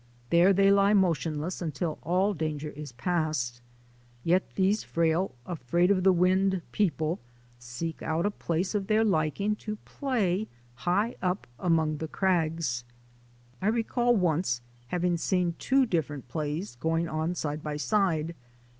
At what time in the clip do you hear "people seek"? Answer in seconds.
6.71-8.01